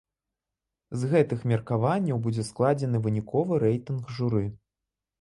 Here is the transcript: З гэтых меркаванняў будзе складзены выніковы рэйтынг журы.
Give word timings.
З 1.01 1.09
гэтых 1.11 1.43
меркаванняў 1.51 2.23
будзе 2.25 2.49
складзены 2.51 3.05
выніковы 3.07 3.63
рэйтынг 3.69 4.13
журы. 4.21 4.47